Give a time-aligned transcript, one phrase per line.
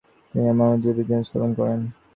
[0.31, 1.79] তিনি একটি মহিলাদের বিদ্যালয় স্থাপন করেন।